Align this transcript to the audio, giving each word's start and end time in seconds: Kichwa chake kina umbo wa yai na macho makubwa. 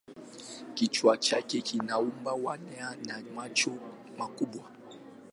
Kichwa 0.75 1.17
chake 1.17 1.61
kina 1.61 1.99
umbo 1.99 2.29
wa 2.43 2.53
yai 2.79 2.97
na 3.07 3.15
macho 3.35 3.71
makubwa. 4.17 4.63